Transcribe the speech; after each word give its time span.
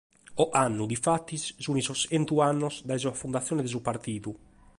Ocannu 0.43 0.85
difatis 0.93 1.43
sunt 1.67 1.83
sos 1.89 2.01
chentu 2.09 2.35
annos 2.49 2.75
dae 2.87 2.99
sa 3.03 3.17
fundatzione 3.21 3.61
de 3.63 3.71
su 3.73 3.79
partidu. 3.87 4.31